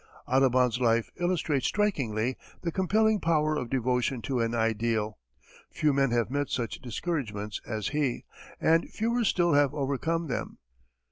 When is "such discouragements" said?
6.49-7.61